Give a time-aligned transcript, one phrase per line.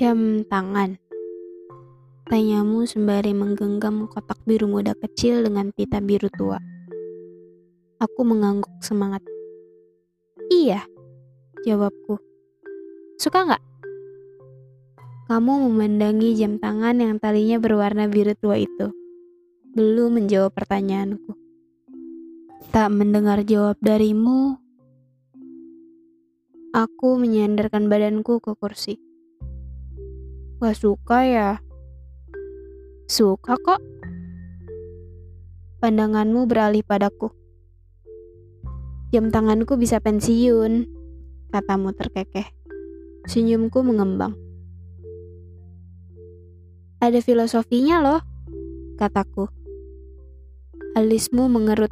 [0.00, 0.96] Jam tangan.
[2.24, 6.56] Tanyamu sembari menggenggam kotak biru muda kecil dengan pita biru tua.
[8.00, 9.20] Aku mengangguk semangat.
[10.48, 10.88] Iya,
[11.68, 12.16] jawabku.
[13.20, 13.60] Suka nggak?
[15.28, 18.88] Kamu memandangi jam tangan yang talinya berwarna biru tua itu.
[19.76, 21.36] Belum menjawab pertanyaanku.
[22.72, 24.56] Tak mendengar jawab darimu,
[26.72, 29.09] aku menyandarkan badanku ke kursi.
[30.60, 31.50] Gak suka ya?
[33.08, 33.80] Suka kok.
[35.80, 37.32] Pandanganmu beralih padaku.
[39.08, 40.84] Jam tanganku bisa pensiun,
[41.48, 42.44] katamu terkekeh.
[43.24, 44.36] Senyumku mengembang.
[47.00, 48.20] Ada filosofinya loh,
[49.00, 49.48] kataku.
[50.92, 51.88] Alismu mengerut.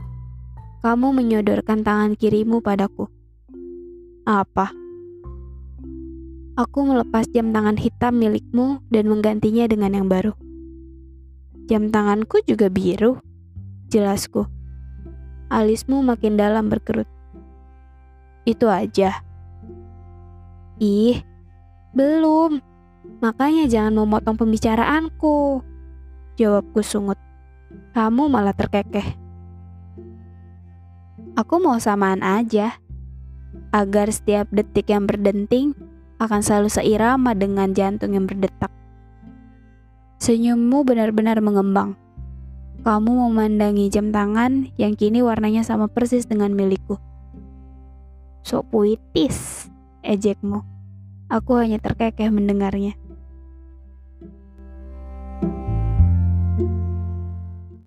[0.85, 3.09] Kamu menyodorkan tangan kirimu padaku.
[4.29, 4.88] Apa?
[6.59, 10.34] Aku melepas jam tangan hitam milikmu dan menggantinya dengan yang baru.
[11.70, 13.23] Jam tanganku juga biru,
[13.87, 14.42] jelasku.
[15.55, 17.06] Alismu makin dalam berkerut.
[18.42, 19.23] Itu aja.
[20.83, 21.23] Ih,
[21.95, 22.59] belum.
[23.23, 25.62] Makanya jangan memotong pembicaraanku.
[26.42, 27.23] Jawabku sungut.
[27.95, 29.14] Kamu malah terkekeh.
[31.39, 32.83] Aku mau samaan aja.
[33.70, 35.88] Agar setiap detik yang berdenting
[36.19, 38.70] akan selalu seirama dengan jantung yang berdetak.
[40.19, 41.94] Senyummu benar-benar mengembang.
[42.83, 46.98] Kamu memandangi jam tangan yang kini warnanya sama persis dengan milikku.
[48.42, 49.66] Sok puitis,
[50.02, 50.62] ejekmu.
[51.30, 52.98] Aku hanya terkekeh mendengarnya.